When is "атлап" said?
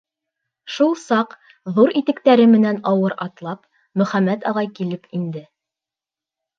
3.29-3.65